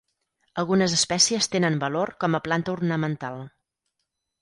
[0.63, 3.43] Algunes espècies tenen valor com a planta ornamental.